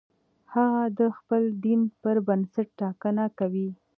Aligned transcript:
هغه 0.53 0.83
د 0.99 1.01
خپل 1.17 1.41
دین 1.65 1.81
پر 2.01 2.15
بنسټ 2.27 2.67
ټاکنه 2.79 3.25
کوي. 3.39 3.69